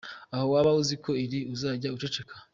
Aho 0.33 0.45
waba 0.53 0.71
uzi 0.81 0.95
ko 1.03 1.09
riri 1.19 1.39
uzajye 1.53 1.87
uceceka. 1.95 2.35